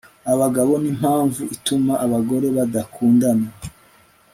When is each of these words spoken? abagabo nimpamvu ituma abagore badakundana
abagabo 0.33 0.71
nimpamvu 0.83 1.41
ituma 1.55 1.93
abagore 2.05 2.47
badakundana 2.57 3.47